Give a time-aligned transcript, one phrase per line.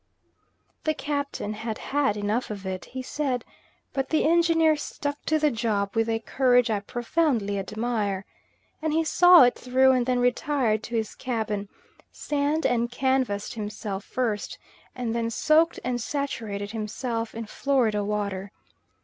[0.83, 3.45] The Captain had had enough of it, he said,
[3.93, 8.25] but the Engineer stuck to the job with a courage I profoundly admire,
[8.81, 11.69] and he saw it through and then retired to his cabin;
[12.11, 14.57] sand and canvassed himself first,
[14.95, 18.51] and then soaked and saturated himself in Florida water.